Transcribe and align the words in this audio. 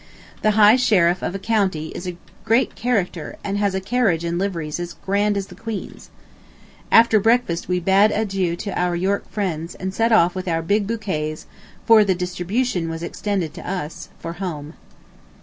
The 0.41 0.57
High 0.57 0.77
Sheriff 0.77 1.21
of 1.21 1.35
a 1.35 1.37
county 1.37 1.89
is 1.89 2.07
a 2.07 2.17
great 2.43 2.73
character 2.73 3.35
and 3.43 3.59
has 3.59 3.75
a 3.75 3.79
carriage 3.79 4.23
and 4.23 4.39
liveries 4.39 4.79
as 4.79 4.93
grand 4.93 5.37
as 5.37 5.45
the 5.45 5.53
Queen's. 5.53 6.09
After 6.91 7.19
breakfast 7.19 7.67
we 7.67 7.79
bade 7.79 8.09
adieu 8.09 8.55
to 8.55 8.71
our 8.73 8.95
York 8.95 9.29
friends, 9.29 9.75
and 9.75 9.93
set 9.93 10.11
off 10.11 10.33
with 10.33 10.47
our 10.47 10.63
big 10.63 10.87
bouquets 10.87 11.45
(for 11.85 12.03
the 12.03 12.15
distribution 12.15 12.89
was 12.89 13.03
extended 13.03 13.53
to 13.53 13.69
us) 13.69 14.09
for 14.17 14.33
home. 14.33 14.73